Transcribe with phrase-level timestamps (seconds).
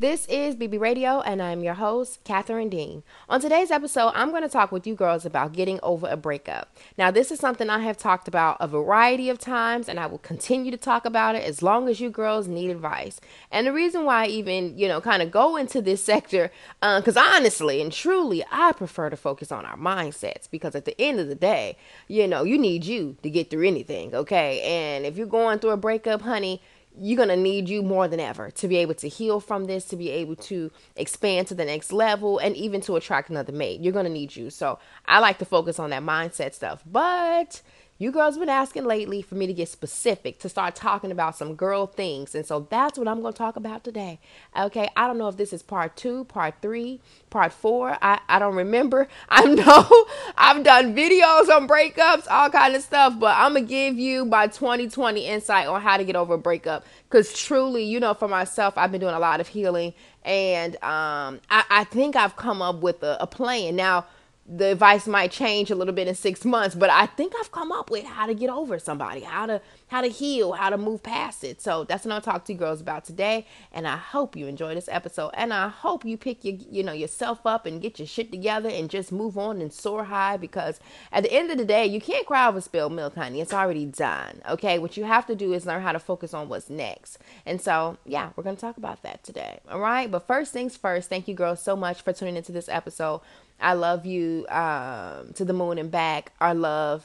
[0.00, 3.02] This is BB Radio, and I'm your host, Catherine Dean.
[3.28, 6.74] On today's episode, I'm going to talk with you girls about getting over a breakup.
[6.96, 10.16] Now, this is something I have talked about a variety of times, and I will
[10.16, 13.20] continue to talk about it as long as you girls need advice.
[13.50, 17.18] And the reason why I even, you know, kind of go into this sector, because
[17.18, 21.20] uh, honestly and truly, I prefer to focus on our mindsets because at the end
[21.20, 21.76] of the day,
[22.08, 24.62] you know, you need you to get through anything, okay?
[24.62, 26.62] And if you're going through a breakup, honey,
[26.98, 29.84] you're going to need you more than ever to be able to heal from this,
[29.86, 33.80] to be able to expand to the next level, and even to attract another mate.
[33.80, 34.50] You're going to need you.
[34.50, 36.82] So I like to focus on that mindset stuff.
[36.84, 37.62] But
[38.00, 41.54] you girls been asking lately for me to get specific, to start talking about some
[41.54, 42.34] girl things.
[42.34, 44.18] And so that's what I'm going to talk about today.
[44.58, 44.88] Okay.
[44.96, 47.98] I don't know if this is part two, part three, part four.
[48.00, 49.06] I, I don't remember.
[49.28, 50.06] I know
[50.38, 54.24] I've done videos on breakups, all kind of stuff, but I'm going to give you
[54.24, 56.86] my 2020 insight on how to get over a breakup.
[57.06, 59.92] Because truly, you know, for myself, I've been doing a lot of healing
[60.24, 63.76] and um, I, I think I've come up with a, a plan.
[63.76, 64.06] Now,
[64.52, 67.70] the advice might change a little bit in six months, but I think I've come
[67.70, 71.02] up with how to get over somebody, how to how to heal, how to move
[71.02, 71.60] past it.
[71.60, 73.46] So that's what I'll talk to you girls about today.
[73.72, 75.30] And I hope you enjoy this episode.
[75.34, 78.68] And I hope you pick your you know yourself up and get your shit together
[78.68, 80.80] and just move on and soar high because
[81.12, 83.40] at the end of the day, you can't cry over spilled milk, honey.
[83.40, 84.42] It's already done.
[84.48, 84.80] Okay.
[84.80, 87.18] What you have to do is learn how to focus on what's next.
[87.46, 89.60] And so yeah, we're gonna talk about that today.
[89.70, 90.10] All right.
[90.10, 93.20] But first things first, thank you girls so much for tuning into this episode.
[93.60, 96.32] I love you um, to the moon and back.
[96.40, 97.04] Our love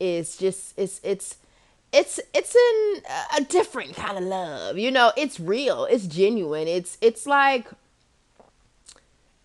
[0.00, 1.36] is just it's it's
[1.92, 3.02] it's it's in
[3.38, 4.78] a different kind of love.
[4.78, 5.84] You know, it's real.
[5.86, 6.68] It's genuine.
[6.68, 7.68] It's it's like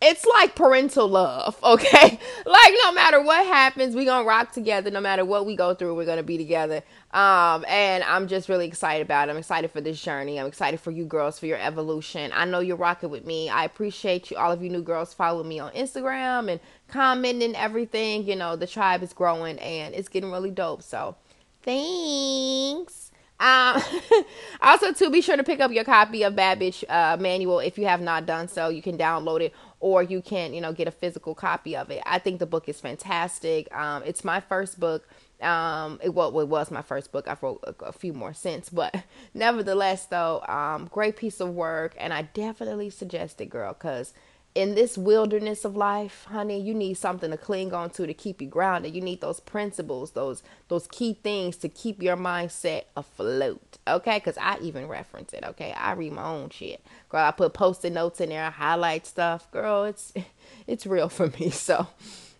[0.02, 2.20] it's like parental love, okay?
[2.46, 4.90] like no matter what happens, we gonna rock together.
[4.90, 6.84] No matter what we go through, we're gonna be together.
[7.12, 9.32] Um, and I'm just really excited about it.
[9.32, 10.40] I'm excited for this journey.
[10.40, 12.32] I'm excited for you girls for your evolution.
[12.34, 13.50] I know you're rocking with me.
[13.50, 18.26] I appreciate you, all of you new girls following me on Instagram and commenting everything.
[18.26, 20.82] You know, the tribe is growing and it's getting really dope.
[20.82, 21.16] So
[21.64, 23.12] thanks.
[23.40, 23.82] Um,
[24.62, 27.78] also, to be sure to pick up your copy of Bad Bitch uh, Manual if
[27.78, 28.70] you have not done so.
[28.70, 32.02] You can download it or you can, you know, get a physical copy of it.
[32.06, 33.74] I think the book is fantastic.
[33.74, 35.08] Um, it's my first book
[35.42, 37.28] um, it, well, it was my first book.
[37.28, 38.94] I've wrote a, a few more since, but
[39.34, 44.14] nevertheless, though, um, great piece of work, and I definitely suggest it, girl, because
[44.56, 48.42] in this wilderness of life, honey, you need something to cling on to to keep
[48.42, 48.96] you grounded.
[48.96, 53.78] You need those principles, those those key things to keep your mindset afloat.
[53.88, 55.44] Okay, because I even reference it.
[55.44, 57.26] Okay, I read my own shit, girl.
[57.26, 59.84] I put post-it notes in there, I highlight stuff, girl.
[59.84, 60.14] It's
[60.68, 61.52] it's real for me.
[61.60, 61.88] So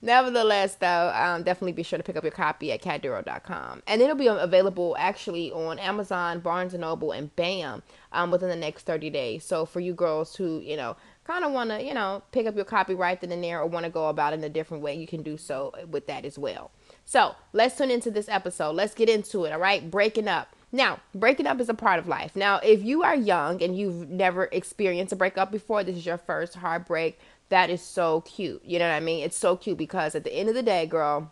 [0.02, 3.84] Nevertheless, though, um, definitely be sure to pick up your copy at catduro.com.
[3.86, 7.84] And it'll be available actually on Amazon, Barnes & Noble, and BAM
[8.14, 9.44] um, within the next 30 days.
[9.44, 10.96] So for you girls who, you know,
[11.26, 13.68] kind of want to, you know, pick up your copy right then and there or
[13.68, 16.26] want to go about it in a different way, you can do so with that
[16.26, 16.72] as well.
[17.06, 18.72] So let's tune into this episode.
[18.72, 19.92] Let's get into it, all right?
[19.92, 20.56] Breaking up.
[20.72, 22.36] Now, breaking up is a part of life.
[22.36, 26.20] Now, if you are young and you've never experienced a breakup before, this is your
[26.20, 28.64] first heartbreak, that is so cute.
[28.64, 29.24] You know what I mean?
[29.24, 31.32] It's so cute because at the end of the day, girl,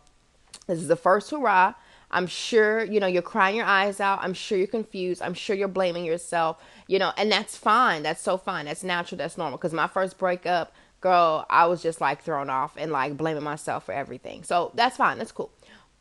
[0.68, 1.74] this is the first hurrah.
[2.10, 4.20] I'm sure, you know, you're crying your eyes out.
[4.22, 5.22] I'm sure you're confused.
[5.22, 8.04] I'm sure you're blaming yourself, you know, and that's fine.
[8.04, 8.66] That's so fine.
[8.66, 9.18] That's natural.
[9.18, 9.58] That's normal.
[9.58, 13.86] Because my first breakup, girl, I was just like thrown off and like blaming myself
[13.86, 14.44] for everything.
[14.44, 15.18] So that's fine.
[15.18, 15.52] That's cool.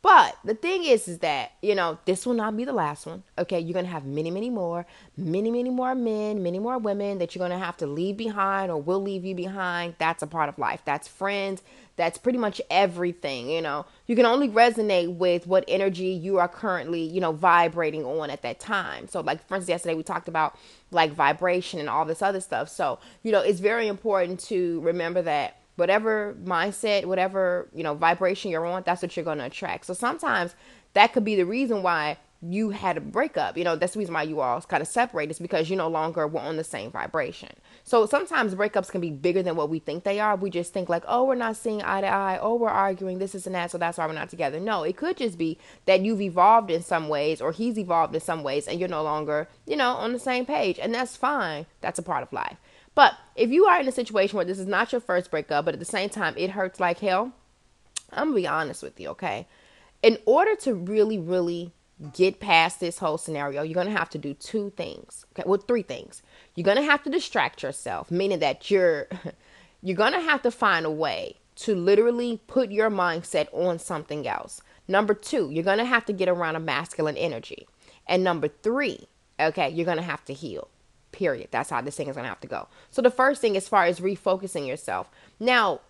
[0.01, 3.23] But the thing is, is that, you know, this will not be the last one.
[3.37, 3.59] Okay.
[3.59, 4.85] You're going to have many, many more,
[5.17, 8.71] many, many more men, many more women that you're going to have to leave behind
[8.71, 9.95] or will leave you behind.
[9.97, 10.81] That's a part of life.
[10.85, 11.63] That's friends.
[11.95, 13.49] That's pretty much everything.
[13.49, 18.05] You know, you can only resonate with what energy you are currently, you know, vibrating
[18.05, 19.07] on at that time.
[19.07, 20.55] So, like, for instance, yesterday we talked about
[20.91, 22.69] like vibration and all this other stuff.
[22.69, 28.51] So, you know, it's very important to remember that whatever mindset, whatever, you know, vibration
[28.51, 29.85] you're on, that's what you're going to attract.
[29.85, 30.55] So sometimes
[30.93, 33.57] that could be the reason why you had a breakup.
[33.57, 35.87] You know, that's the reason why you all kind of separate is because you no
[35.87, 37.49] longer were on the same vibration.
[37.83, 40.35] So sometimes breakups can be bigger than what we think they are.
[40.35, 42.37] We just think like, oh, we're not seeing eye to eye.
[42.39, 43.17] Oh, we're arguing.
[43.17, 43.71] This is and that.
[43.71, 44.59] So that's why we're not together.
[44.59, 48.21] No, it could just be that you've evolved in some ways or he's evolved in
[48.21, 50.77] some ways and you're no longer, you know, on the same page.
[50.79, 51.65] And that's fine.
[51.81, 52.57] That's a part of life.
[52.97, 55.75] But if you are in a situation where this is not your first breakup, but
[55.75, 57.31] at the same time it hurts like hell,
[58.11, 59.45] I'm gonna be honest with you, okay?
[60.01, 61.73] In order to really, really
[62.15, 65.27] get past this whole scenario, you're gonna have to do two things.
[65.31, 66.23] Okay, well, three things.
[66.55, 69.07] You're gonna have to distract yourself, meaning that you're
[69.83, 74.59] you're gonna have to find a way to literally put your mindset on something else.
[74.87, 77.67] Number two, you're gonna have to get around a masculine energy.
[78.07, 79.07] And number three,
[79.39, 80.67] okay, you're gonna have to heal
[81.17, 81.49] period.
[81.51, 82.67] That's how this thing is going to have to go.
[82.91, 85.09] So the first thing as far as refocusing yourself.
[85.39, 85.81] Now,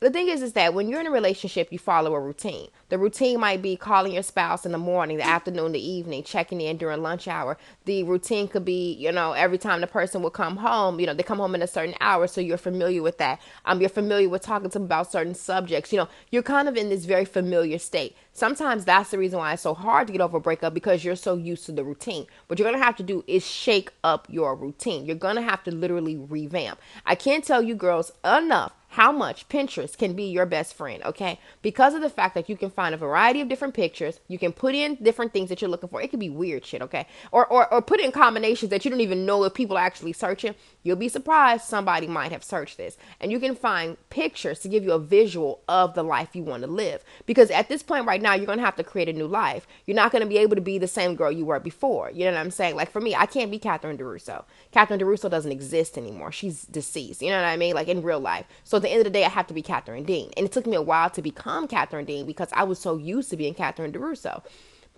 [0.00, 2.68] the thing is is that when you're in a relationship you follow a routine.
[2.88, 6.60] The routine might be calling your spouse in the morning the afternoon the evening checking
[6.60, 7.58] in during lunch hour.
[7.84, 11.14] The routine could be you know every time the person will come home you know
[11.14, 13.40] they come home in a certain hour so you're familiar with that.
[13.64, 15.92] Um you're familiar with talking to them about certain subjects.
[15.92, 18.16] You know you're kind of in this very familiar state.
[18.32, 21.16] Sometimes that's the reason why it's so hard to get over a breakup because you're
[21.16, 22.26] so used to the routine.
[22.46, 25.06] What you're gonna have to do is shake up your routine.
[25.06, 26.78] You're gonna have to literally revamp.
[27.04, 31.38] I can't tell you girls enough how much Pinterest can be your best friend, okay?
[31.60, 34.52] Because of the fact that you can find a variety of different pictures, you can
[34.52, 36.00] put in different things that you're looking for.
[36.00, 37.06] It could be weird shit, okay?
[37.30, 40.14] Or or, or put in combinations that you don't even know if people are actually
[40.14, 40.54] searching.
[40.82, 42.96] You'll be surprised somebody might have searched this.
[43.20, 46.62] And you can find pictures to give you a visual of the life you want
[46.62, 47.04] to live.
[47.26, 49.66] Because at this point right now, you're going to have to create a new life.
[49.86, 52.10] You're not going to be able to be the same girl you were before.
[52.10, 52.76] You know what I'm saying?
[52.76, 54.44] Like for me, I can't be Catherine DeRusso.
[54.72, 56.32] Catherine DeRusso doesn't exist anymore.
[56.32, 57.20] She's deceased.
[57.20, 57.74] You know what I mean?
[57.74, 58.46] Like in real life.
[58.64, 60.30] So at the end of the day, I have to be Catherine Dean.
[60.36, 63.30] And it took me a while to become Catherine Dean because I was so used
[63.30, 64.42] to being Catherine DeRusso.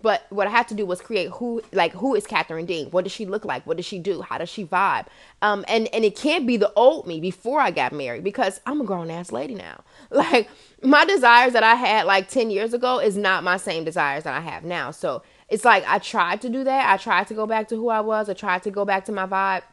[0.01, 2.87] But what I had to do was create who, like, who is Catherine Dean?
[2.91, 3.65] What does she look like?
[3.67, 4.21] What does she do?
[4.21, 5.05] How does she vibe?
[5.41, 8.81] Um, and and it can't be the old me before I got married because I'm
[8.81, 9.83] a grown ass lady now.
[10.11, 10.49] Like
[10.83, 14.33] my desires that I had like ten years ago is not my same desires that
[14.33, 14.91] I have now.
[14.91, 16.91] So it's like I tried to do that.
[16.91, 18.29] I tried to go back to who I was.
[18.29, 19.63] I tried to go back to my vibe.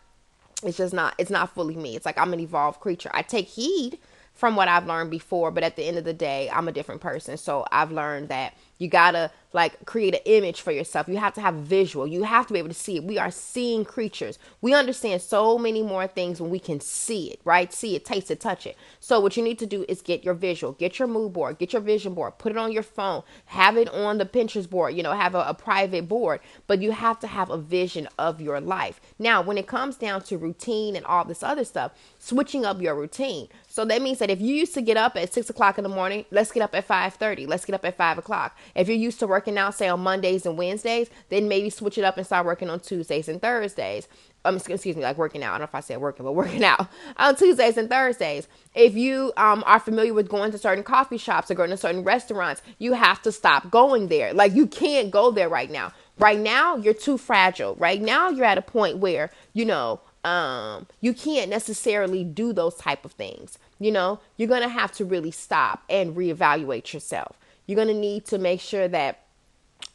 [0.65, 1.15] It's just not.
[1.19, 1.95] It's not fully me.
[1.97, 3.11] It's like I'm an evolved creature.
[3.15, 3.99] I take heed
[4.35, 7.01] from what I've learned before, but at the end of the day, I'm a different
[7.01, 7.37] person.
[7.37, 11.09] So I've learned that you gotta like create an image for yourself.
[11.09, 12.07] You have to have visual.
[12.07, 13.05] You have to be able to see it.
[13.05, 14.39] We are seeing creatures.
[14.61, 17.73] We understand so many more things when we can see it, right?
[17.73, 18.77] See it, taste it, touch it.
[19.01, 21.73] So what you need to do is get your visual, get your mood board, get
[21.73, 25.03] your vision board, put it on your phone, have it on the Pinterest board, you
[25.03, 28.61] know, have a, a private board, but you have to have a vision of your
[28.61, 29.01] life.
[29.19, 32.95] Now, when it comes down to routine and all this other stuff, switching up your
[32.95, 33.49] routine.
[33.67, 35.89] So that means that if you used to get up at six o'clock in the
[35.89, 37.47] morning, let's get up at five thirty.
[37.47, 38.59] Let's get up at five o'clock.
[38.75, 42.05] If you're used to working out, say on Mondays and Wednesdays, then maybe switch it
[42.05, 44.09] up and start working on Tuesdays and Thursdays.
[44.45, 45.51] Um, excuse me, like working out.
[45.51, 48.49] I don't know if I said working, but working out on Tuesdays and Thursdays.
[48.75, 52.05] If you um, are familiar with going to certain coffee shops or going to certain
[52.05, 54.33] restaurants, you have to stop going there.
[54.33, 55.93] Like you can't go there right now.
[56.19, 57.75] Right now, you're too fragile.
[57.77, 62.75] Right now, you're at a point where you know um, you can't necessarily do those
[62.77, 63.59] type of things.
[63.79, 67.39] You know, you're gonna have to really stop and reevaluate yourself.
[67.67, 69.21] You're to need to make sure that,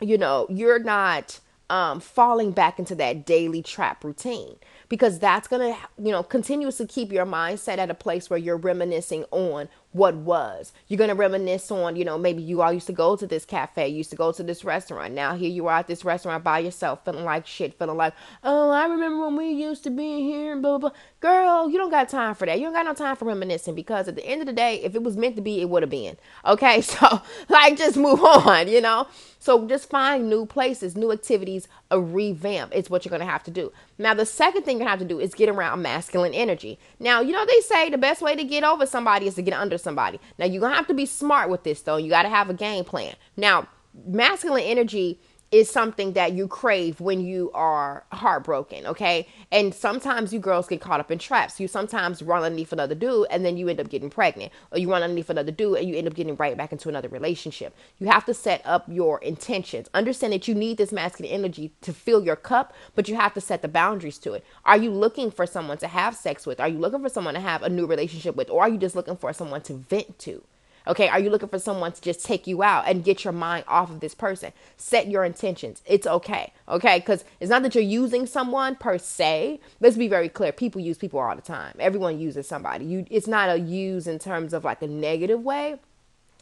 [0.04, 1.40] you know, you're not
[1.70, 4.56] um, falling back into that daily trap routine
[4.90, 8.58] because that's going to, you know, continuously keep your mindset at a place where you're
[8.58, 10.74] reminiscing on what was.
[10.88, 13.45] You're going to reminisce on, you know, maybe you all used to go to this
[13.45, 15.13] cafe, used to go to this restaurant.
[15.13, 18.13] Now here you are at this restaurant by yourself, feeling like shit, feeling like,
[18.44, 21.00] oh, I remember when we used to be here, blah, blah, blah.
[21.19, 22.60] Girl, you don't got time for that.
[22.60, 24.95] You don't got no time for reminiscing because at the end of the day, if
[24.95, 26.18] it was meant to be, it would have been.
[26.45, 26.81] Okay.
[26.94, 29.07] So, like, just move on, you know?
[29.44, 33.44] So just find new places, new activities, a revamp is what you're going to have
[33.44, 33.74] to do.
[33.98, 36.80] Now, the second thing to have to do is get around masculine energy.
[36.98, 39.54] Now, you know, they say the best way to get over somebody is to get
[39.54, 40.19] under somebody.
[40.39, 41.97] Now, you're going to have to be smart with this, though.
[41.97, 43.15] You got to have a game plan.
[43.38, 43.68] Now,
[44.06, 45.19] masculine energy
[45.54, 49.28] is something that you crave when you are heartbroken, okay?
[49.52, 51.60] And sometimes you girls get caught up in traps.
[51.60, 54.90] You sometimes run underneath another dude and then you end up getting pregnant, or you
[54.90, 57.76] run underneath another dude and you end up getting right back into another relationship.
[58.00, 59.92] You have to set up your intentions.
[59.94, 63.42] Understand that you need this masculine energy to fill your cup, but you have to
[63.42, 64.44] set the boundaries to it.
[64.66, 66.60] Are you looking for someone to have sex with?
[66.60, 68.50] Are you looking for someone to have a new relationship with?
[68.50, 70.44] Or are you just looking for someone to vent to?
[70.87, 73.63] Okay, are you looking for someone to just take you out and get your mind
[73.68, 74.52] off of this person?
[74.75, 75.81] Set your intentions.
[75.85, 76.52] It's okay.
[76.68, 79.59] Okay, because it's not that you're using someone per se.
[79.80, 80.52] Let's be very clear.
[80.52, 81.75] People use people all the time.
[81.80, 82.85] Everyone uses somebody.
[82.85, 85.80] You it's not a use in terms of like a negative way.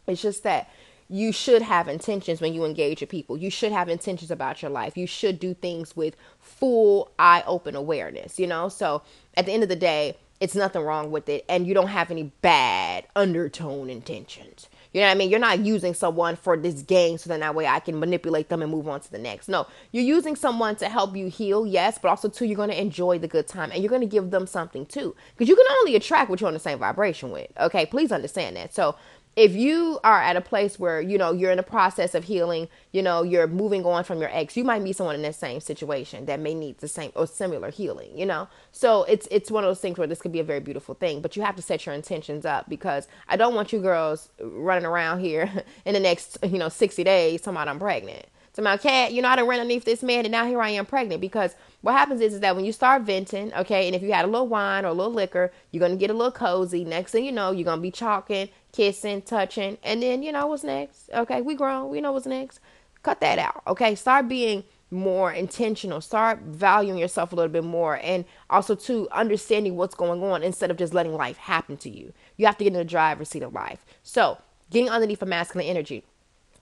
[0.08, 0.70] It's just that
[1.12, 3.38] you should have intentions when you engage with people.
[3.38, 4.96] You should have intentions about your life.
[4.96, 8.70] You should do things with full eye open awareness, you know?
[8.70, 9.02] So
[9.36, 12.10] at the end of the day, it's nothing wrong with it and you don't have
[12.10, 14.68] any bad undertone intentions.
[14.92, 15.30] You know what I mean?
[15.30, 18.64] You're not using someone for this game so then that way I can manipulate them
[18.64, 19.48] and move on to the next.
[19.48, 22.82] No, you're using someone to help you heal, yes, but also too, you're going to
[22.82, 25.16] enjoy the good time and you're going to give them something too.
[25.38, 27.48] Because you can only attract what you're on the same vibration with.
[27.60, 28.74] Okay, please understand that.
[28.74, 28.96] So
[29.36, 32.68] if you are at a place where you know you're in the process of healing
[32.92, 35.60] you know you're moving on from your ex you might meet someone in the same
[35.62, 39.64] situation that may need the same or similar healing you know so it's it's one
[39.64, 41.62] of those things where this could be a very beautiful thing but you have to
[41.62, 45.50] set your intentions up because i don't want you girls running around here
[45.86, 49.22] in the next you know 60 days talking about i'm pregnant so my cat you
[49.22, 51.94] know i done ran underneath this man and now here i am pregnant because what
[51.94, 54.48] happens is, is that when you start venting, okay, and if you had a little
[54.48, 56.86] wine or a little liquor, you're gonna get a little cozy.
[56.86, 60.64] Next thing you know, you're gonna be chalking, kissing, touching, and then you know what's
[60.64, 61.10] next.
[61.14, 62.60] Okay, we grown, we know what's next.
[63.04, 63.64] Cut that out.
[63.68, 66.02] Okay, start being more intentional.
[66.02, 70.70] Start valuing yourself a little bit more, and also to understanding what's going on instead
[70.70, 72.14] of just letting life happen to you.
[72.38, 73.86] You have to get in the driver's seat of life.
[74.04, 74.38] So,
[74.70, 76.04] getting underneath a masculine energy.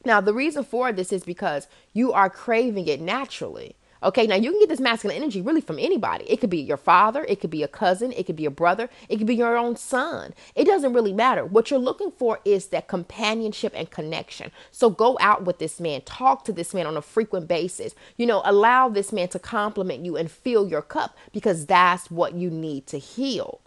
[0.06, 3.76] Now, the reason for this is because you are craving it naturally.
[4.02, 6.24] Okay, now you can get this masculine energy really from anybody.
[6.30, 8.90] It could be your father, it could be a cousin, it could be a brother,
[9.10, 10.34] it could be your own son.
[10.56, 11.44] It doesn't really matter.
[11.44, 14.52] What you're looking for is that companionship and connection.
[14.72, 17.94] So go out with this man, talk to this man on a frequent basis.
[18.16, 22.36] You know, allow this man to compliment you and fill your cup because that's what
[22.36, 23.60] you need to heal.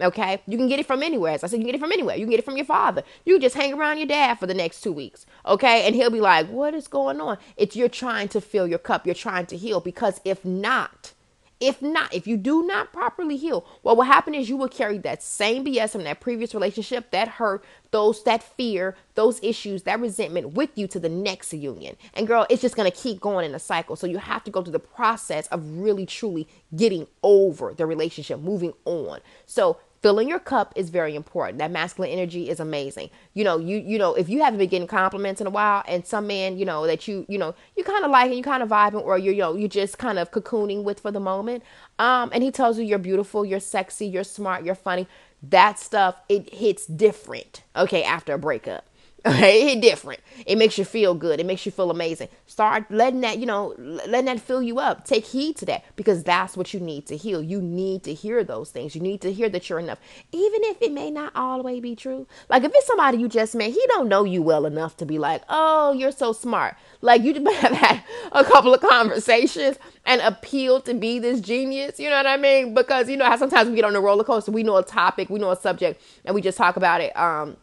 [0.00, 1.34] Okay, you can get it from anywhere.
[1.34, 2.16] As I said, you can get it from anywhere.
[2.16, 3.02] You can get it from your father.
[3.24, 5.26] You just hang around your dad for the next two weeks.
[5.46, 8.78] Okay, and he'll be like, "What is going on?" It's you're trying to fill your
[8.78, 9.06] cup.
[9.06, 11.12] You're trying to heal because if not,
[11.60, 14.98] if not, if you do not properly heal, what will happen is you will carry
[14.98, 19.98] that same BS from that previous relationship, that hurt, those that fear, those issues, that
[19.98, 21.96] resentment with you to the next union.
[22.14, 23.96] And girl, it's just gonna keep going in a cycle.
[23.96, 28.38] So you have to go through the process of really truly getting over the relationship,
[28.38, 29.18] moving on.
[29.44, 31.58] So filling your cup is very important.
[31.58, 33.10] That masculine energy is amazing.
[33.34, 36.06] You know you you know if you haven't been getting compliments in a while and
[36.06, 38.62] some man you know that you you know you kind of like and you kind
[38.62, 41.62] of vibing or you're you know you just kind of cocooning with for the moment
[41.98, 45.06] um and he tells you you're beautiful you're sexy you're smart you're funny
[45.42, 48.84] that stuff it hits different okay after a breakup
[49.26, 50.20] Okay, it different.
[50.46, 51.40] It makes you feel good.
[51.40, 52.28] It makes you feel amazing.
[52.46, 55.04] Start letting that, you know, letting that fill you up.
[55.04, 57.42] Take heed to that because that's what you need to heal.
[57.42, 58.94] You need to hear those things.
[58.94, 59.98] You need to hear that you're enough,
[60.32, 62.26] even if it may not always be true.
[62.48, 65.18] Like if it's somebody you just met, he don't know you well enough to be
[65.18, 66.76] like, oh, you're so smart.
[67.00, 71.98] Like you have had a couple of conversations and appeal to be this genius.
[72.00, 72.72] You know what I mean?
[72.72, 75.28] Because you know how sometimes we get on the roller coaster, we know a topic,
[75.28, 77.16] we know a subject, and we just talk about it.
[77.16, 77.56] Um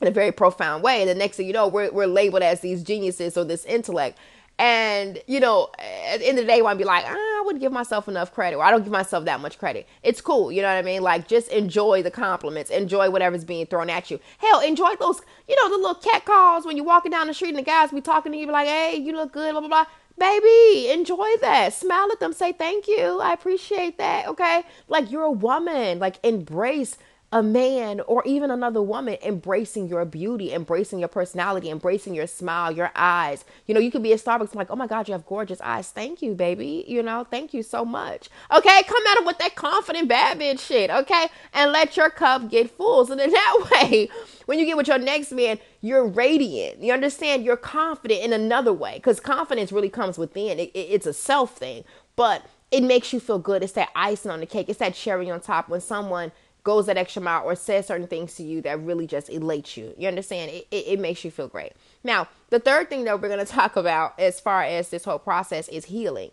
[0.00, 1.00] in a very profound way.
[1.00, 4.18] And the next thing you know, we're, we're labeled as these geniuses or this intellect.
[4.58, 7.42] And, you know, at the end of the day, want to be like, ah, I
[7.44, 9.86] wouldn't give myself enough credit, or I don't give myself that much credit.
[10.02, 10.50] It's cool.
[10.50, 11.02] You know what I mean?
[11.02, 14.18] Like, just enjoy the compliments, enjoy whatever's being thrown at you.
[14.38, 17.50] Hell, enjoy those, you know, the little cat calls when you're walking down the street
[17.50, 19.68] and the guys be talking to you, be like, hey, you look good, blah, blah,
[19.68, 19.84] blah.
[20.18, 21.74] Baby, enjoy that.
[21.74, 23.20] Smile at them, say thank you.
[23.20, 24.26] I appreciate that.
[24.26, 24.62] Okay.
[24.88, 25.98] Like, you're a woman.
[25.98, 26.96] Like, embrace
[27.32, 32.70] a man or even another woman embracing your beauty, embracing your personality, embracing your smile,
[32.70, 33.44] your eyes.
[33.66, 35.90] You know, you could be at Starbucks like, oh my God, you have gorgeous eyes.
[35.90, 36.84] Thank you, baby.
[36.86, 38.28] You know, thank you so much.
[38.54, 41.26] Okay, come at him with that confident bad bitch shit, okay?
[41.52, 43.04] And let your cup get full.
[43.06, 44.08] So then that way,
[44.46, 46.80] when you get with your next man, you're radiant.
[46.82, 47.44] You understand?
[47.44, 50.60] You're confident in another way because confidence really comes within.
[50.60, 51.82] It, it, it's a self thing,
[52.14, 53.62] but it makes you feel good.
[53.62, 54.68] It's that icing on the cake.
[54.68, 56.32] It's that cherry on top when someone
[56.66, 59.94] goes that extra mile or says certain things to you that really just elates you.
[59.96, 60.50] You understand?
[60.50, 61.74] It, it, it makes you feel great.
[62.02, 65.20] Now, the third thing that we're going to talk about as far as this whole
[65.20, 66.32] process is healing.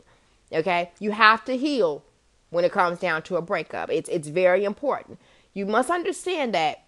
[0.52, 0.90] Okay?
[1.00, 2.04] You have to heal
[2.50, 3.92] when it comes down to a breakup.
[3.92, 5.20] It's it's very important.
[5.54, 6.84] You must understand that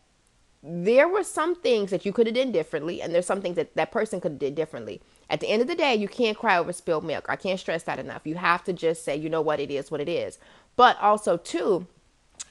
[0.64, 3.76] there were some things that you could have done differently and there's some things that
[3.76, 5.02] that person could have did differently.
[5.30, 7.28] At the end of the day, you can't cry over spilled milk.
[7.30, 8.26] I can't stress that enough.
[8.26, 10.40] You have to just say, you know what, it is what it is.
[10.76, 11.86] But also, too,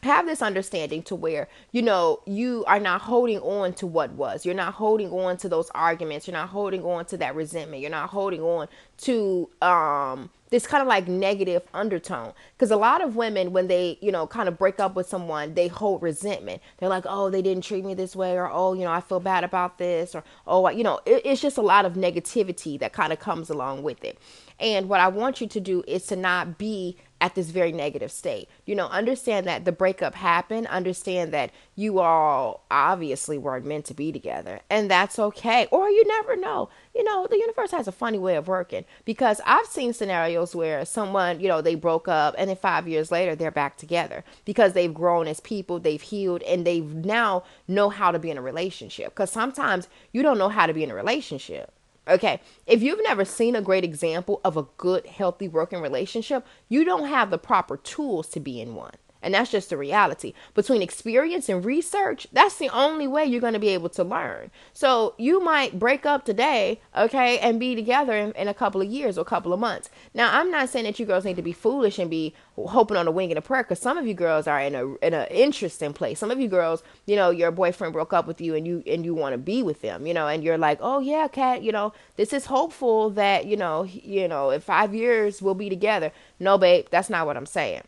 [0.05, 4.45] have this understanding to where you know you are not holding on to what was.
[4.45, 6.27] You're not holding on to those arguments.
[6.27, 7.81] You're not holding on to that resentment.
[7.83, 8.69] You're not holding on
[8.99, 12.33] to um this kind of like negative undertone.
[12.57, 15.55] Because a lot of women when they you know kind of break up with someone
[15.55, 16.63] they hold resentment.
[16.79, 19.21] They're like oh they didn't treat me this way or oh you know i feel
[19.21, 22.93] bad about this or oh you know it, it's just a lot of negativity that
[22.93, 24.19] kind of comes along with it.
[24.61, 28.13] And what i want you to do is to not be at this very negative
[28.13, 28.51] state.
[28.67, 33.95] You know, understand that the breakup happened, understand that you all obviously weren't meant to
[33.95, 35.67] be together, and that's okay.
[35.71, 36.69] Or you never know.
[36.95, 40.85] You know, the universe has a funny way of working because I've seen scenarios where
[40.85, 44.75] someone, you know, they broke up and then 5 years later they're back together because
[44.75, 48.43] they've grown as people, they've healed and they've now know how to be in a
[48.43, 51.74] relationship cuz sometimes you don't know how to be in a relationship.
[52.07, 56.85] Okay, if you've never seen a great example of a good, healthy working relationship, you
[56.85, 58.93] don't have the proper tools to be in one.
[59.25, 60.35] And that's just the reality.
[60.53, 64.51] Between experience and research, that's the only way you're going to be able to learn.
[64.75, 68.89] So you might break up today, okay, and be together in, in a couple of
[68.89, 69.89] years or a couple of months.
[70.13, 73.09] Now, I'm not saying that you girls need to be foolish and be hoping on
[73.09, 75.27] a wing and a prayer because some of you girls are in a in an
[75.29, 76.19] interesting place.
[76.19, 79.05] Some of you girls, you know, your boyfriend broke up with you and you and
[79.05, 81.73] you want to be with them, you know, and you're like, oh yeah, cat, you
[81.73, 86.13] know, this is hopeful that you know, you know, in five years we'll be together.
[86.39, 87.83] No, babe, that's not what I'm saying.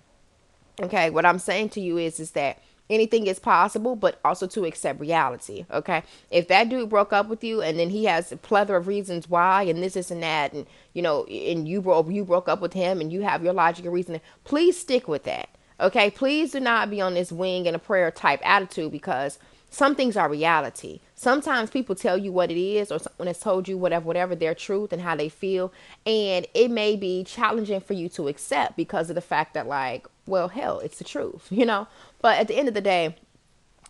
[0.80, 4.64] Okay, what I'm saying to you is is that anything is possible, but also to
[4.64, 5.64] accept reality.
[5.71, 8.87] Okay, if that dude broke up with you and then he has a plethora of
[8.87, 12.49] reasons why, and this, this, and that, and you know, and you broke you broke
[12.49, 15.49] up with him, and you have your logic reasoning, please stick with that.
[15.80, 19.38] Okay, please do not be on this wing and a prayer type attitude because
[19.71, 21.00] some things are reality.
[21.18, 24.54] Sometimes people tell you what it is, or someone has told you whatever, whatever their
[24.54, 25.73] truth and how they feel,
[26.04, 30.06] and it may be challenging for you to accept because of the fact that, like,
[30.26, 31.88] well, hell, it's the truth, you know.
[32.20, 33.16] But at the end of the day,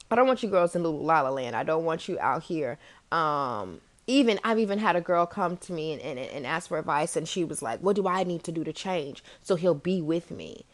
[0.08, 1.56] I don't want you girls in little la la land.
[1.56, 2.78] I don't want you out here.
[3.10, 6.78] Um, even I've even had a girl come to me and, and, and ask for
[6.78, 9.74] advice, and she was like, "What do I need to do to change so he'll
[9.74, 10.64] be with me?"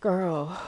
[0.00, 0.58] Girl,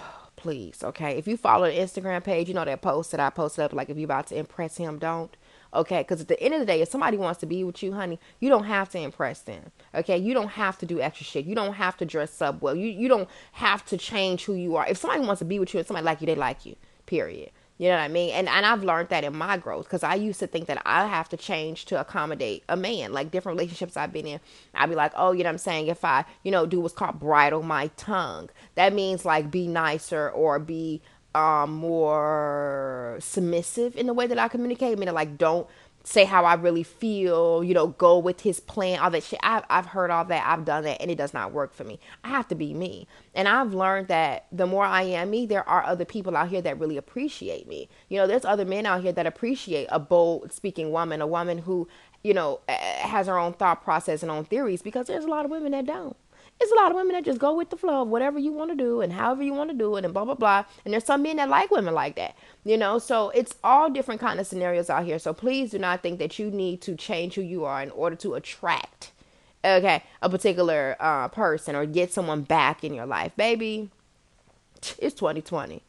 [0.41, 1.19] please, okay.
[1.19, 3.91] If you follow the Instagram page, you know that post that I posted up, like
[3.91, 5.37] if you're about to impress him, don't.
[5.75, 7.93] Okay, because at the end of the day, if somebody wants to be with you,
[7.93, 9.71] honey, you don't have to impress them.
[9.95, 11.45] Okay, you don't have to do extra shit.
[11.45, 12.75] You don't have to dress up well.
[12.75, 14.87] You you don't have to change who you are.
[14.89, 16.77] If somebody wants to be with you and somebody like you, they like you.
[17.05, 17.51] Period.
[17.81, 18.35] You know what I mean?
[18.35, 21.07] And and I've learned that in my growth because I used to think that I
[21.07, 23.15] have to change to accommodate a man.
[23.15, 24.39] Like different relationships I've been in,
[24.75, 25.87] I'd be like, oh, you know what I'm saying?
[25.87, 30.29] If I, you know, do what's called bridle my tongue, that means like be nicer
[30.29, 31.01] or be
[31.35, 34.93] um more submissive in the way that I communicate.
[34.93, 35.67] I mean, like don't
[36.03, 39.39] say how I really feel, you know, go with his plan, all that shit.
[39.43, 42.01] I've, I've heard all that, I've done that, and it does not work for me.
[42.25, 43.07] I have to be me.
[43.35, 46.63] And I've learned that the more I am me, there are other people out here
[46.63, 47.89] that really appreciate me.
[48.09, 51.59] You know, there's other men out here that appreciate a bold speaking woman, a woman
[51.59, 51.87] who,
[52.23, 55.45] you know, eh, has her own thought process and own theories, because there's a lot
[55.45, 56.17] of women that don't
[56.61, 58.71] it's a lot of women that just go with the flow of whatever you want
[58.71, 60.65] to do and however you want to do it and blah blah blah.
[60.85, 62.99] And there's some men that like women like that you know?
[62.99, 65.19] So it's all different kind of scenarios out here.
[65.19, 68.17] So please do not think that you need to change who you are in order
[68.17, 69.13] to attract
[69.65, 73.33] okay a particular uh, person or get someone back in your life.
[73.37, 73.91] Baby
[74.99, 75.83] it's 2020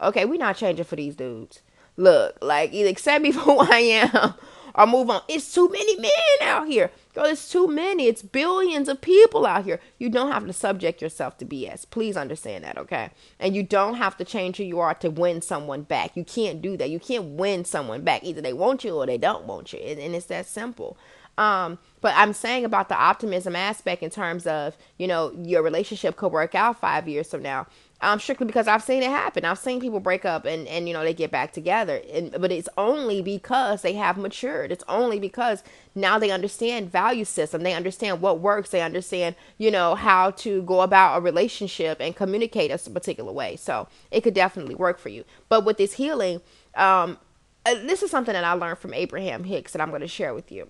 [0.00, 1.62] okay we're not changing for these dudes
[1.96, 4.34] look like either accept me for who i am
[4.74, 6.10] or move on it's too many men
[6.42, 8.08] out here Girl, it's too many.
[8.08, 9.80] It's billions of people out here.
[9.98, 11.88] You don't have to subject yourself to BS.
[11.88, 13.08] Please understand that, okay?
[13.40, 16.14] And you don't have to change who you are to win someone back.
[16.14, 16.90] You can't do that.
[16.90, 18.22] You can't win someone back.
[18.22, 19.78] Either they want you or they don't want you.
[19.78, 20.98] And, it's that simple.
[21.38, 26.16] Um, but I'm saying about the optimism aspect in terms of, you know, your relationship
[26.16, 27.66] could work out five years from now
[28.00, 29.44] um, strictly because I've seen it happen.
[29.44, 32.52] I've seen people break up and, and you know they get back together, and but
[32.52, 34.70] it's only because they have matured.
[34.70, 35.62] It's only because
[35.94, 37.62] now they understand value system.
[37.62, 38.70] They understand what works.
[38.70, 43.56] They understand you know how to go about a relationship and communicate a particular way.
[43.56, 45.24] So it could definitely work for you.
[45.48, 46.42] But with this healing,
[46.74, 47.18] um,
[47.64, 50.34] uh, this is something that I learned from Abraham Hicks that I'm going to share
[50.34, 50.68] with you.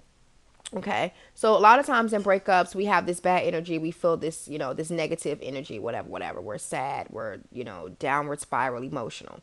[0.74, 1.12] Okay.
[1.34, 3.78] So a lot of times in breakups, we have this bad energy.
[3.78, 6.40] We feel this, you know, this negative energy, whatever, whatever.
[6.40, 7.06] We're sad.
[7.10, 9.40] We're, you know, downward spiral emotional.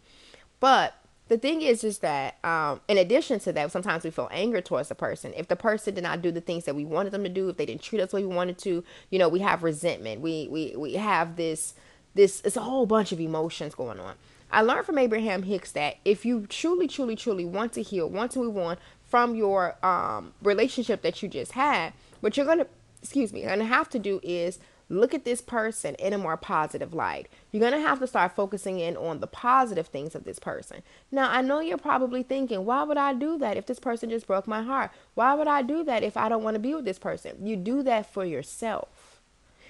[0.60, 0.96] But
[1.30, 4.90] the thing is, is that um, in addition to that, sometimes we feel anger towards
[4.90, 5.34] the person.
[5.36, 7.58] If the person did not do the things that we wanted them to do, if
[7.58, 10.22] they didn't treat us the way we wanted to, you know, we have resentment.
[10.22, 11.74] We we we have this
[12.14, 12.42] this.
[12.44, 14.16] It's a whole bunch of emotions going on.
[14.52, 18.32] I learned from Abraham Hicks that if you truly, truly, truly want to heal, want
[18.34, 18.78] to move on,
[19.14, 21.94] from your um, relationship that you just had.
[22.22, 22.66] What you're gonna,
[23.00, 24.58] excuse me, gonna have to do is
[24.90, 27.28] look at this person in a more positive light.
[27.52, 30.84] You're going to have to start focusing in on the positive things of this person.
[31.12, 34.28] Now, I know you're probably thinking, why would I do that if this person just
[34.28, 34.92] broke my heart?
[35.16, 37.46] Why would I do that if I don't want to be with this person?
[37.46, 38.90] You do that for yourself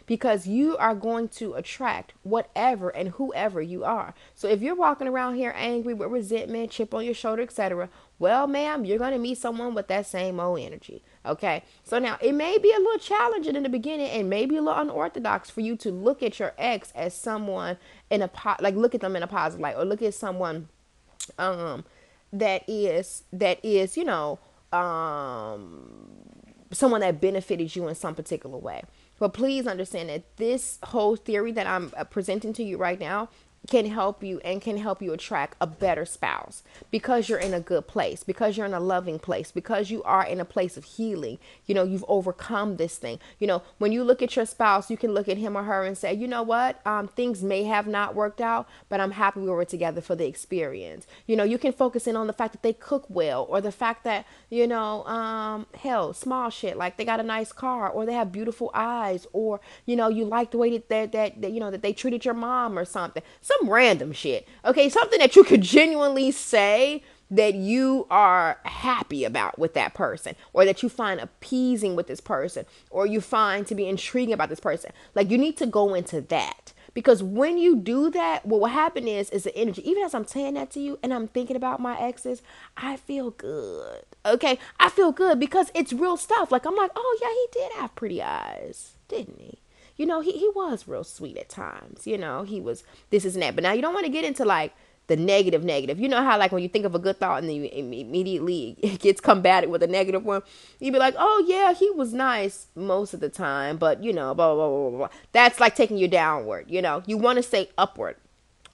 [0.05, 4.13] because you are going to attract whatever and whoever you are.
[4.35, 7.89] So if you're walking around here angry with resentment, chip on your shoulder, etc.,
[8.19, 11.03] well, ma'am, you're going to meet someone with that same old energy.
[11.25, 11.63] Okay.
[11.83, 14.79] So now it may be a little challenging in the beginning and maybe a little
[14.79, 17.77] unorthodox for you to look at your ex as someone
[18.09, 20.69] in a po- like look at them in a positive light or look at someone
[21.37, 21.83] um
[22.31, 24.39] that is that is, you know,
[24.71, 26.23] um
[26.71, 28.83] someone that benefited you in some particular way.
[29.23, 33.29] But please understand that this whole theory that I'm uh, presenting to you right now
[33.67, 37.59] can help you and can help you attract a better spouse because you're in a
[37.59, 40.83] good place, because you're in a loving place, because you are in a place of
[40.83, 41.39] healing.
[41.65, 43.19] You know, you've overcome this thing.
[43.39, 45.83] You know, when you look at your spouse, you can look at him or her
[45.85, 49.39] and say, you know what, um, things may have not worked out, but I'm happy
[49.39, 51.07] we were together for the experience.
[51.25, 53.71] You know, you can focus in on the fact that they cook well or the
[53.71, 58.05] fact that, you know, um, hell, small shit, like they got a nice car or
[58.05, 61.51] they have beautiful eyes or, you know, you like the way that, that, that, that
[61.51, 63.23] you know, that they treated your mom or something.
[63.59, 64.47] Some random shit.
[64.65, 70.35] Okay, something that you could genuinely say that you are happy about with that person
[70.53, 74.49] or that you find appeasing with this person or you find to be intriguing about
[74.49, 74.91] this person.
[75.15, 76.73] Like you need to go into that.
[76.93, 79.87] Because when you do that, what will happen is is the energy.
[79.89, 82.43] Even as I'm saying that to you and I'm thinking about my exes,
[82.77, 84.03] I feel good.
[84.23, 84.59] Okay?
[84.79, 86.51] I feel good because it's real stuff.
[86.51, 89.62] Like I'm like, oh yeah, he did have pretty eyes, didn't he?
[89.95, 92.07] You know, he, he was real sweet at times.
[92.07, 93.55] You know, he was this is that.
[93.55, 94.73] But now you don't want to get into like
[95.07, 95.99] the negative negative.
[95.99, 98.77] You know how like when you think of a good thought and then you immediately
[98.81, 100.41] it gets combated with a negative one,
[100.79, 104.33] you'd be like, oh yeah, he was nice most of the time, but you know,
[104.33, 105.09] blah blah blah blah blah.
[105.31, 106.65] That's like taking you downward.
[106.69, 108.15] You know, you want to say upward.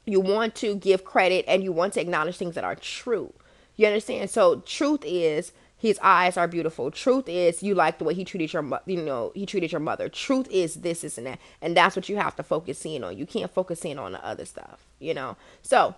[0.05, 3.33] You want to give credit and you want to acknowledge things that are true.
[3.75, 4.29] You understand?
[4.29, 6.91] So truth is his eyes are beautiful.
[6.91, 10.09] Truth is, you like the way he treated your, you know, he treated your mother.
[10.09, 13.17] Truth is this, isn't that, and that's what you have to focus in on.
[13.17, 15.37] You can't focus in on the other stuff, you know.
[15.63, 15.95] So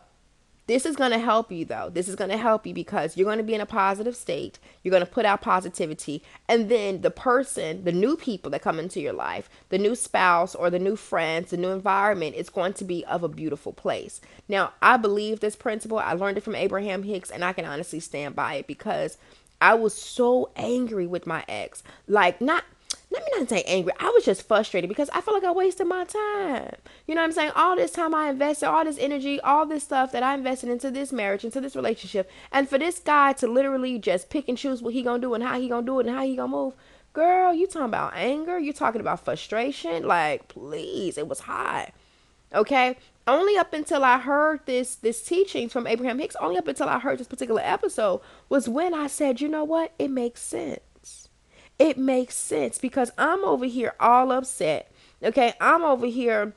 [0.67, 1.89] this is going to help you though.
[1.91, 4.60] This is going to help you because you're going to be in a positive state.
[4.84, 6.24] You're going to put out positivity.
[6.48, 10.54] And then the person, the new people that come into your life, the new spouse
[10.54, 14.22] or the new friends, the new environment is going to be of a beautiful place.
[14.48, 16.00] Now, I believe this principle.
[16.00, 19.17] I learned it from Abraham Hicks and I can honestly stand by it because
[19.62, 21.84] I was so angry with my ex.
[22.08, 22.65] Like, not
[23.12, 23.91] let me not say angry.
[24.00, 26.76] I was just frustrated because I felt like I wasted my time.
[27.06, 27.52] You know what I'm saying?
[27.58, 30.89] All this time I invested, all this energy, all this stuff that I invested into
[30.89, 34.82] this marriage, into this relationship, and for this guy to literally just pick and choose
[34.82, 36.74] what he gonna do and how he gonna do it and how he gonna move.
[37.12, 38.58] Girl, you talking about anger?
[38.58, 40.08] You talking about frustration?
[40.08, 41.91] Like, please, it was high.
[42.54, 42.97] Okay?
[43.28, 47.00] Only up until I heard this this teaching from Abraham Hicks, only up until I
[47.00, 49.94] heard this particular episode was when I said, you know what?
[50.00, 50.82] It makes sense
[51.82, 54.92] it makes sense because I'm over here all upset.
[55.24, 56.54] Okay, I'm over here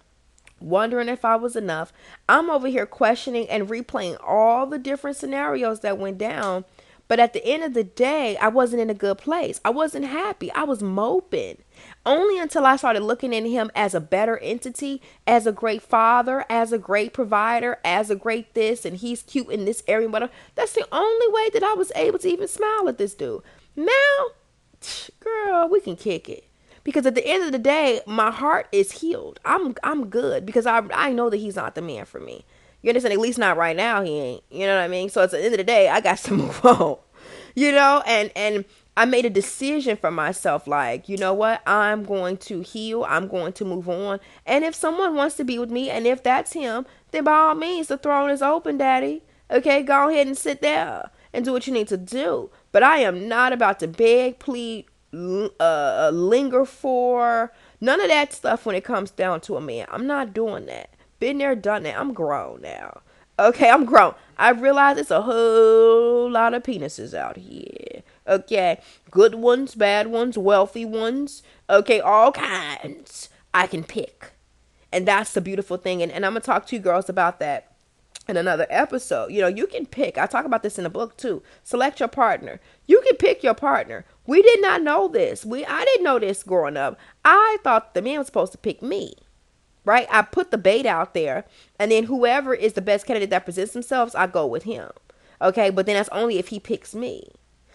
[0.60, 1.94] wondering if I was enough.
[2.28, 6.66] I'm over here questioning and replaying all the different scenarios that went down.
[7.08, 9.62] But at the end of the day, I wasn't in a good place.
[9.64, 10.52] I wasn't happy.
[10.52, 11.56] I was moping.
[12.06, 16.44] Only until I started looking at him as a better entity, as a great father,
[16.50, 20.32] as a great provider, as a great this, and he's cute in this area, whatever.
[20.54, 23.42] That's the only way that I was able to even smile at this dude.
[23.74, 23.88] Now,
[25.20, 26.44] girl, we can kick it.
[26.82, 29.40] Because at the end of the day, my heart is healed.
[29.42, 32.44] I'm I'm good because I I know that he's not the man for me.
[32.82, 33.14] You understand?
[33.14, 34.02] At least not right now.
[34.02, 34.44] He ain't.
[34.50, 35.08] You know what I mean?
[35.08, 36.98] So at the end of the day, I got to move on.
[37.54, 40.66] You know, and and I made a decision for myself.
[40.66, 41.62] Like, you know what?
[41.66, 43.04] I'm going to heal.
[43.08, 44.20] I'm going to move on.
[44.46, 47.54] And if someone wants to be with me, and if that's him, then by all
[47.54, 49.22] means, the throne is open, Daddy.
[49.50, 52.50] Okay, go ahead and sit there and do what you need to do.
[52.72, 54.86] But I am not about to beg, plead,
[55.60, 59.86] uh, linger for none of that stuff when it comes down to a man.
[59.90, 60.90] I'm not doing that.
[61.20, 61.98] Been there, done that.
[61.98, 63.02] I'm grown now.
[63.38, 64.14] Okay, I'm grown.
[64.38, 68.02] I realize it's a whole lot of penises out here.
[68.26, 71.42] Okay, good ones, bad ones, wealthy ones.
[71.68, 73.28] Okay, all kinds.
[73.52, 74.32] I can pick.
[74.92, 76.02] And that's the beautiful thing.
[76.02, 77.74] And, and I'm going to talk to you girls about that
[78.28, 79.30] in another episode.
[79.30, 80.16] You know, you can pick.
[80.16, 81.42] I talk about this in the book too.
[81.62, 82.60] Select your partner.
[82.86, 84.04] You can pick your partner.
[84.26, 85.44] We did not know this.
[85.44, 86.98] We I didn't know this growing up.
[87.24, 89.14] I thought the man was supposed to pick me.
[89.84, 90.06] Right?
[90.10, 91.44] I put the bait out there
[91.78, 94.90] and then whoever is the best candidate that presents themselves, I go with him.
[95.42, 95.68] Okay?
[95.68, 97.32] But then that's only if he picks me.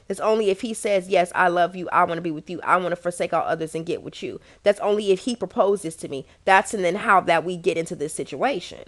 [0.09, 1.87] It's only if he says, Yes, I love you.
[1.89, 2.59] I want to be with you.
[2.63, 4.41] I want to forsake all others and get with you.
[4.63, 6.25] That's only if he proposes to me.
[6.45, 8.85] That's and then how that we get into this situation.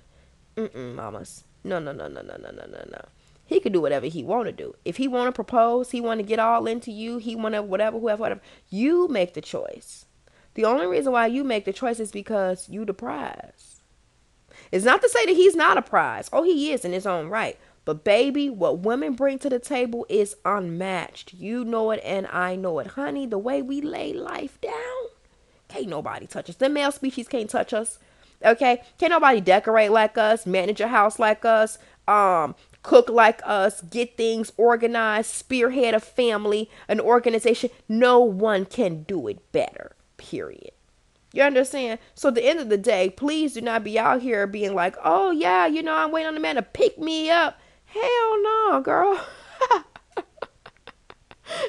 [0.58, 1.44] Mm-mm, mamas.
[1.64, 3.06] No, no, no, no, no, no, no, no, no.
[3.46, 4.76] He could do whatever he want to do.
[4.84, 7.62] If he want to propose, he want to get all into you, he want to
[7.62, 8.42] whatever, whoever, whatever.
[8.70, 10.06] You make the choice.
[10.54, 13.82] The only reason why you make the choice is because you the prize.
[14.72, 16.30] It's not to say that he's not a prize.
[16.32, 17.58] Oh, he is in his own right.
[17.84, 21.34] But baby, what women bring to the table is unmatched.
[21.34, 22.88] You know it and I know it.
[22.88, 24.74] Honey, the way we lay life down,
[25.68, 26.56] can't nobody touch us.
[26.56, 27.98] The male species can't touch us.
[28.44, 28.82] Okay?
[28.98, 34.18] Can't nobody decorate like us, manage a house like us, um, cook like us, get
[34.18, 37.70] things organized, spearhead a family, an organization.
[37.88, 39.96] No one can do it better.
[40.18, 40.72] Period.
[41.34, 42.00] You understand?
[42.14, 44.96] So at the end of the day, please do not be out here being like,
[45.04, 47.60] oh yeah, you know, I'm waiting on the man to pick me up.
[47.94, 49.14] Hell no, girl.
[49.76, 49.84] no,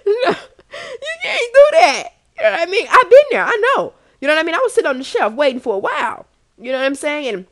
[0.07, 2.05] you can't do that.
[2.37, 2.87] You know what I mean?
[2.89, 3.45] I've been there.
[3.45, 3.93] I know.
[4.21, 4.55] You know what I mean?
[4.55, 6.27] I was sitting on the shelf waiting for a while.
[6.59, 7.35] You know what I'm saying?
[7.35, 7.47] And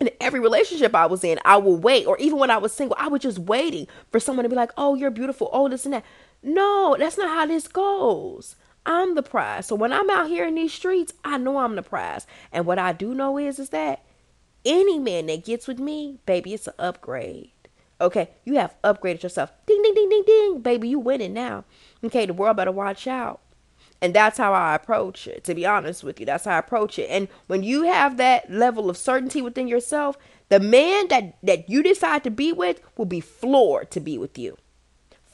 [0.00, 2.06] in every relationship I was in, I would wait.
[2.06, 4.72] Or even when I was single, I was just waiting for someone to be like,
[4.76, 5.48] oh, you're beautiful.
[5.52, 6.04] Oh, this and that.
[6.42, 8.56] No, that's not how this goes.
[8.84, 9.66] I'm the prize.
[9.66, 12.26] So when I'm out here in these streets, I know I'm the prize.
[12.50, 14.04] And what I do know is is that
[14.64, 17.50] any man that gets with me, baby, it's an upgrade.
[18.00, 19.52] Okay, you have upgraded yourself.
[19.66, 21.64] Ding ding ding ding ding, baby, you winning now.
[22.04, 23.40] Okay, the world better watch out.
[24.00, 26.26] And that's how I approach it, to be honest with you.
[26.26, 27.10] That's how I approach it.
[27.10, 30.16] And when you have that level of certainty within yourself,
[30.48, 34.38] the man that, that you decide to be with will be floored to be with
[34.38, 34.56] you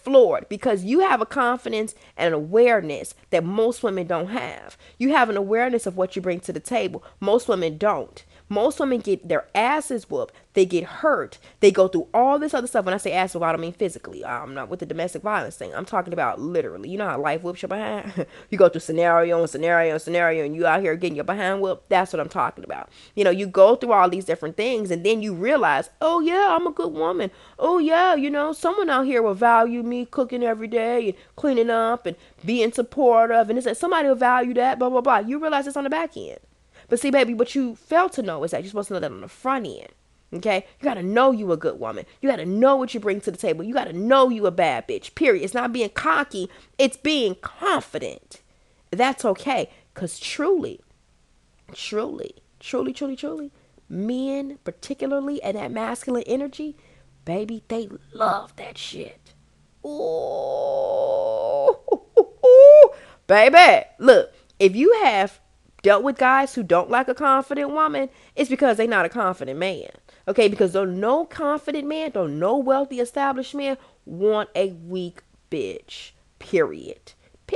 [0.05, 4.77] floored because you have a confidence and an awareness that most women don't have.
[4.99, 7.03] You have an awareness of what you bring to the table.
[7.21, 8.23] Most women don't.
[8.49, 10.35] Most women get their asses whooped.
[10.53, 11.39] They get hurt.
[11.61, 12.85] They go through all this other stuff.
[12.85, 14.25] When I say ass whooped, I don't mean physically.
[14.25, 15.75] I'm not with the domestic violence thing.
[15.75, 16.91] I'm talking about literally.
[16.91, 18.27] You know how life whoops your behind?
[18.51, 21.63] you go through scenario and scenario and scenario and you out here getting your behind
[21.63, 21.89] whooped.
[21.89, 22.91] That's what I'm talking about.
[23.15, 26.55] You know, you go through all these different things and then you realize, oh yeah,
[26.55, 27.31] I'm a good woman.
[27.59, 31.71] Oh yeah, you know, someone out here will value me cooking every day and cleaning
[31.71, 33.49] up and being supportive.
[33.49, 35.19] And it's like somebody will value that, blah, blah, blah.
[35.19, 36.39] You realize it's on the back end.
[36.95, 39.11] But see, baby, what you fail to know is that you're supposed to know that
[39.11, 39.89] on the front end.
[40.33, 40.65] Okay?
[40.79, 42.07] You gotta know you a good woman.
[42.23, 43.65] You gotta know what you bring to the table.
[43.65, 45.17] You gotta know you a bad bitch.
[45.17, 45.43] Period.
[45.43, 48.43] It's not being cocky, it's being confident.
[48.93, 49.71] That's okay.
[49.95, 50.83] Cause truly,
[51.73, 53.51] truly, truly, truly, truly,
[53.89, 56.77] men, particularly and that masculine energy,
[57.25, 59.33] baby, they love that shit.
[59.85, 61.77] Ooh,
[63.27, 65.41] baby, look, if you have
[65.85, 69.59] dealt with guys who don't like a confident woman, it's because they're not a confident
[69.59, 69.91] man.
[70.27, 76.13] Okay, because though no confident man, though no wealthy established man want a weak bitch.
[76.39, 77.13] Period.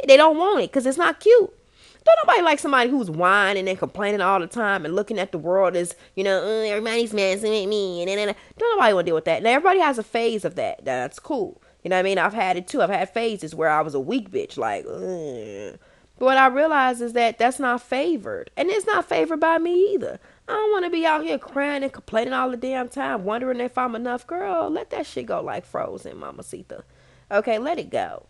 [0.07, 1.51] They don't want it because it's not cute.
[2.05, 5.39] Don't nobody like somebody who's whining and complaining all the time and looking at the
[5.39, 8.03] world as, you know, uh, everybody's messing with me.
[8.03, 9.43] And, and don't nobody want to deal with that.
[9.43, 10.85] Now, everybody has a phase of that.
[10.85, 11.63] That's cool.
[11.83, 12.19] You know what I mean?
[12.19, 12.83] I've had it too.
[12.83, 14.59] I've had phases where I was a weak bitch.
[14.59, 14.85] Like.
[16.19, 18.51] But what I realize is that that's not favored.
[18.57, 20.19] And it's not favored by me either.
[20.49, 23.61] I don't want to be out here crying and complaining all the damn time, wondering
[23.61, 24.27] if I'm enough.
[24.27, 26.85] Girl, let that shit go like frozen, Mama Sita.
[27.31, 28.27] Okay, let it go.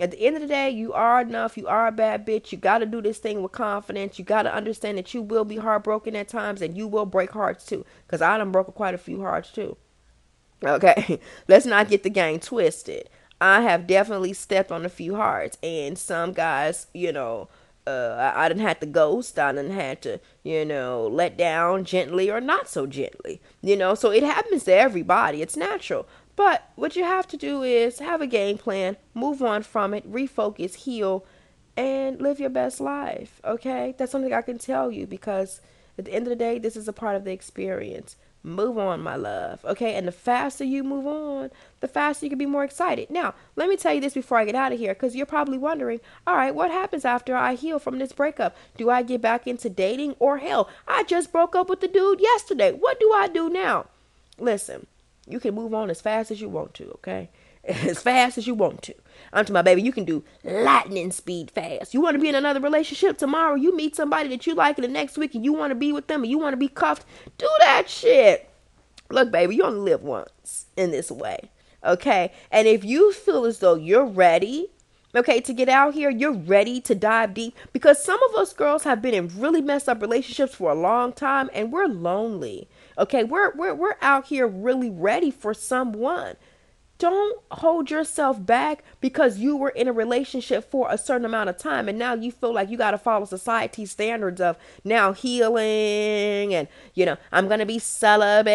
[0.00, 1.56] At the end of the day, you are enough.
[1.56, 2.52] You are a bad bitch.
[2.52, 4.18] You got to do this thing with confidence.
[4.18, 7.30] You got to understand that you will be heartbroken at times and you will break
[7.30, 7.84] hearts too.
[8.06, 9.76] Because I done broke quite a few hearts too.
[10.62, 13.08] Okay, let's not get the game twisted.
[13.40, 17.48] I have definitely stepped on a few hearts, and some guys, you know,
[17.86, 19.38] uh, I, I didn't have to ghost.
[19.38, 23.40] I didn't have to, you know, let down gently or not so gently.
[23.62, 25.42] You know, so it happens to everybody.
[25.42, 26.08] It's natural.
[26.34, 30.10] But what you have to do is have a game plan, move on from it,
[30.10, 31.24] refocus, heal,
[31.76, 33.40] and live your best life.
[33.44, 35.60] Okay, that's something I can tell you because
[35.98, 38.16] at the end of the day, this is a part of the experience.
[38.46, 39.64] Move on, my love.
[39.64, 39.94] Okay.
[39.94, 43.10] And the faster you move on, the faster you can be more excited.
[43.10, 45.58] Now, let me tell you this before I get out of here because you're probably
[45.58, 48.56] wondering all right, what happens after I heal from this breakup?
[48.76, 50.70] Do I get back into dating or hell?
[50.86, 52.70] I just broke up with the dude yesterday.
[52.70, 53.86] What do I do now?
[54.38, 54.86] Listen,
[55.26, 57.30] you can move on as fast as you want to, okay?
[57.66, 58.94] As fast as you want to.
[59.32, 61.94] I'm to my baby, you can do lightning speed fast.
[61.94, 64.82] You want to be in another relationship tomorrow, you meet somebody that you like in
[64.82, 66.68] the next week and you want to be with them and you want to be
[66.68, 67.04] cuffed,
[67.38, 68.48] do that shit.
[69.10, 71.50] Look, baby, you only live once in this way.
[71.84, 72.32] Okay?
[72.50, 74.68] And if you feel as though you're ready,
[75.14, 78.84] okay, to get out here, you're ready to dive deep because some of us girls
[78.84, 82.68] have been in really messed up relationships for a long time and we're lonely.
[82.98, 83.24] Okay?
[83.24, 86.36] We're we're we're out here really ready for someone.
[86.98, 91.58] Don't hold yourself back because you were in a relationship for a certain amount of
[91.58, 96.54] time and now you feel like you got to follow society's standards of now healing
[96.54, 98.48] and, you know, I'm going to be celibate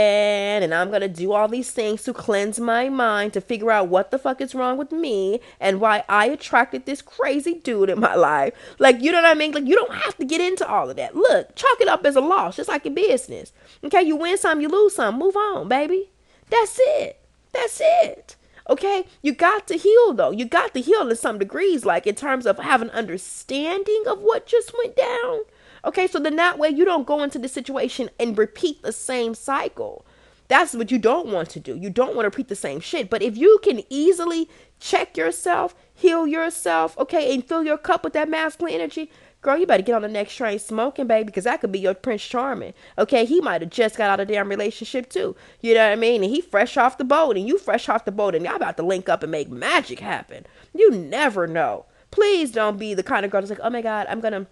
[0.63, 3.89] and I'm going to do all these things to cleanse my mind to figure out
[3.89, 7.99] what the fuck is wrong with me and why I attracted this crazy dude in
[7.99, 8.55] my life.
[8.79, 9.51] Like, you know what I mean?
[9.51, 11.15] Like, you don't have to get into all of that.
[11.15, 13.53] Look, chalk it up as a loss, just like in business.
[13.83, 15.19] Okay, you win some, you lose some.
[15.19, 16.09] Move on, baby.
[16.49, 17.20] That's it.
[17.51, 18.35] That's it.
[18.69, 20.31] Okay, you got to heal though.
[20.31, 24.45] You got to heal to some degrees, like in terms of having understanding of what
[24.45, 25.41] just went down.
[25.83, 29.33] Okay, so then that way you don't go into the situation and repeat the same
[29.33, 30.05] cycle.
[30.47, 31.75] That's what you don't want to do.
[31.77, 33.09] You don't want to repeat the same shit.
[33.09, 38.13] But if you can easily check yourself, heal yourself, okay, and fill your cup with
[38.13, 39.09] that masculine energy,
[39.41, 41.93] girl, you better get on the next train smoking, baby, because that could be your
[41.93, 42.73] Prince Charming.
[42.97, 45.35] Okay, he might have just got out of damn relationship too.
[45.61, 46.23] You know what I mean?
[46.23, 48.77] And he fresh off the boat, and you fresh off the boat, and y'all about
[48.77, 50.45] to link up and make magic happen.
[50.73, 51.85] You never know.
[52.11, 54.47] Please don't be the kind of girl that's like, oh my god, I'm gonna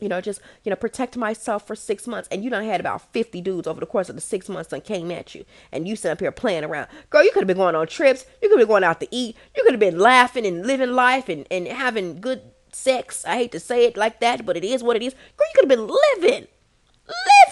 [0.00, 2.28] you know, just, you know, protect myself for six months.
[2.30, 4.84] And you done had about 50 dudes over the course of the six months that
[4.84, 5.44] came at you.
[5.72, 6.88] And you sit up here playing around.
[7.08, 8.26] Girl, you could have been going on trips.
[8.42, 9.36] You could have been going out to eat.
[9.56, 12.42] You could have been laughing and living life and, and having good
[12.76, 13.24] sex.
[13.24, 15.14] I hate to say it like that, but it is what it is.
[15.14, 16.46] Girl, you could have been living.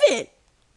[0.09, 0.27] Living.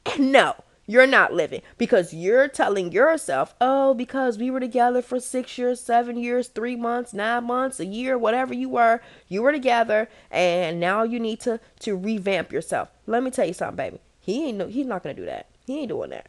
[0.05, 0.55] And no,
[0.85, 5.81] you're not living because you're telling yourself, oh, because we were together for six years,
[5.81, 10.79] seven years, three months, nine months, a year, whatever you were, you were together, and
[10.79, 12.89] now you need to to revamp yourself.
[13.05, 13.99] Let me tell you something, baby.
[14.21, 15.47] He ain't no, he's not gonna do that.
[15.65, 16.27] He ain't doing that.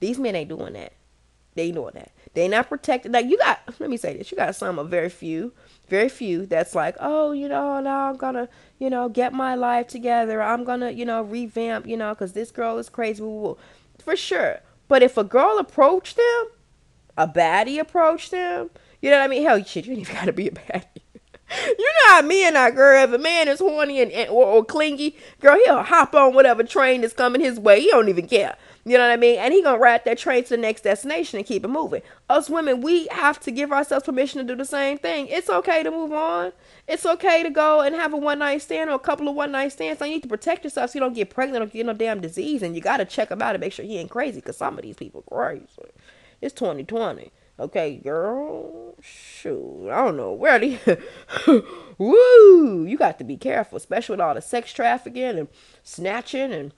[0.00, 0.92] These men ain't doing that.
[1.54, 2.12] They know that.
[2.34, 3.12] They not protected.
[3.12, 3.60] Like you got.
[3.78, 4.30] Let me say this.
[4.30, 5.52] You got some of very few
[5.88, 9.88] very few that's like, oh, you know, now I'm gonna, you know, get my life
[9.88, 10.42] together.
[10.42, 13.22] I'm gonna, you know, revamp, you know, because this girl is crazy.
[13.22, 14.60] For sure.
[14.86, 16.46] But if a girl approached them,
[17.16, 18.70] a baddie approached them,
[19.02, 19.42] you know what I mean?
[19.42, 20.84] Hell, shit, you ain't even gotta be a baddie.
[21.66, 24.44] you know how me and our girl, if a man is horny and, and or,
[24.44, 27.80] or clingy, girl, he'll hop on whatever train is coming his way.
[27.80, 28.56] He don't even care.
[28.88, 29.38] You know what I mean?
[29.38, 32.00] And he gonna ride that train to the next destination and keep it moving.
[32.30, 35.26] Us women, we have to give ourselves permission to do the same thing.
[35.28, 36.52] It's okay to move on.
[36.86, 39.52] It's okay to go and have a one night stand or a couple of one
[39.52, 39.98] night stands.
[39.98, 42.22] So you need to protect yourself so you don't get pregnant or get no damn
[42.22, 42.62] disease.
[42.62, 44.82] And you gotta check him out and make sure he ain't crazy because some of
[44.82, 45.66] these people crazy.
[46.40, 47.30] It's 2020.
[47.60, 48.94] Okay, girl.
[49.02, 49.90] Shoot.
[49.90, 50.32] I don't know.
[50.32, 50.78] Where you.
[51.98, 52.84] Woo!
[52.84, 55.48] You got to be careful, especially with all the sex trafficking and
[55.82, 56.72] snatching and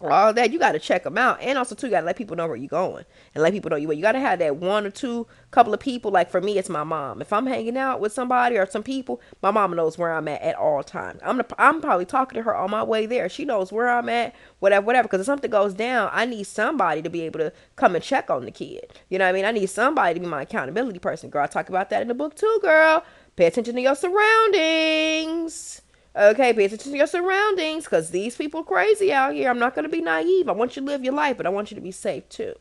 [0.00, 1.40] all that you got to check them out.
[1.40, 3.70] And also too you got to let people know where you're going and let people
[3.70, 6.10] know you you got to have that one or two couple of people.
[6.10, 7.20] Like for me it's my mom.
[7.20, 10.40] If i'm hanging out with somebody or some people my mom knows where i'm at
[10.42, 11.20] at all times.
[11.24, 13.28] I'm i'm probably talking to her on my way there.
[13.28, 15.08] She knows where i'm at whatever whatever.
[15.08, 18.30] Because if something goes down i need somebody to be able to come and check
[18.30, 18.92] on the kid.
[19.08, 19.44] You know what i mean?
[19.44, 21.30] I need somebody to be my accountability person.
[21.30, 23.04] Girl i talk about that in the book too girl.
[23.36, 25.82] Pay attention to your surroundings
[26.16, 29.48] Okay, pay attention to your surroundings because these people crazy out here.
[29.48, 30.48] I'm not going to be naive.
[30.48, 32.54] I want you to live your life, but I want you to be safe too.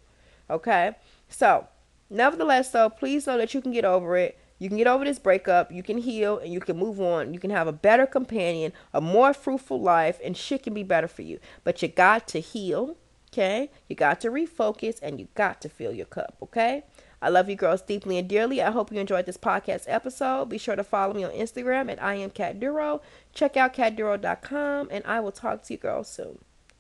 [0.50, 0.96] Okay?
[1.30, 1.68] So,
[2.12, 4.38] nevertheless, though, please know that you can get over it.
[4.60, 5.72] You can get over this breakup.
[5.72, 7.34] You can heal and you can move on.
[7.34, 11.08] You can have a better companion, a more fruitful life, and shit can be better
[11.08, 11.40] for you.
[11.64, 12.98] But you got to heal.
[13.32, 13.72] Okay?
[13.88, 16.38] You got to refocus and you got to fill your cup.
[16.44, 16.84] Okay?
[17.22, 18.62] I love you girls deeply and dearly.
[18.62, 20.50] I hope you enjoyed this podcast episode.
[20.50, 23.02] Be sure to follow me on Instagram at I am Cat Duro.
[23.34, 26.40] Check out catduro.com and I will talk to you girls soon.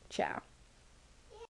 [0.10, 0.42] Ciao.